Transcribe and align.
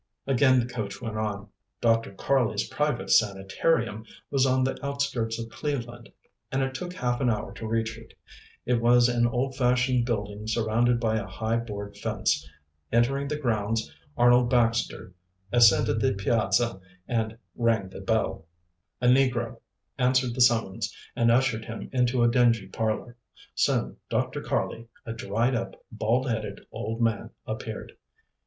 Again 0.25 0.59
the 0.59 0.65
coach 0.65 0.99
went 0.99 1.15
on. 1.15 1.47
Dr. 1.79 2.13
Karley's 2.13 2.67
Private 2.69 3.11
Sanitarium 3.11 4.03
was 4.31 4.47
on 4.47 4.63
the 4.63 4.75
outskirts 4.83 5.37
of 5.37 5.49
Cleveland, 5.51 6.09
and 6.51 6.63
it 6.63 6.73
took 6.73 6.91
half 6.93 7.21
an 7.21 7.29
hour 7.29 7.53
to 7.53 7.67
reach 7.67 7.99
it. 7.99 8.15
It 8.65 8.81
was 8.81 9.07
an 9.07 9.27
old 9.27 9.55
fashioned 9.55 10.03
building 10.07 10.47
surrounded 10.47 10.99
by 10.99 11.17
a 11.17 11.27
high 11.27 11.57
board 11.57 11.95
fence. 11.97 12.49
Entering 12.91 13.27
the 13.27 13.37
grounds, 13.37 13.93
Arnold 14.17 14.49
Baxter 14.49 15.13
ascended 15.51 16.01
the 16.01 16.13
piazza 16.13 16.79
and 17.07 17.37
rang 17.55 17.89
the 17.89 18.01
bell. 18.01 18.47
A 19.01 19.07
negro 19.07 19.59
answered 19.99 20.33
the 20.33 20.41
summons, 20.41 20.91
and 21.15 21.29
ushered 21.29 21.65
him 21.65 21.91
into 21.93 22.23
a 22.23 22.27
dingy 22.31 22.65
parlor. 22.65 23.17
Soon 23.53 23.97
Dr. 24.09 24.41
Karley, 24.41 24.87
a 25.05 25.13
dried 25.13 25.53
up, 25.53 25.75
bald 25.91 26.27
headed, 26.27 26.59
old 26.71 27.01
man 27.03 27.29
appeared. 27.45 27.91